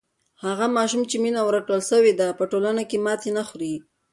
هغه 0.43 0.65
ماشوم 0.77 1.01
چې 1.09 1.15
مینه 1.23 1.41
ورکړل 1.45 1.81
سوې 1.91 2.13
ده 2.19 2.27
په 2.39 2.43
ټولنه 2.51 2.83
کې 2.89 2.97
ماتی 3.05 3.31
نه 3.37 3.43
خوری. 3.47 3.75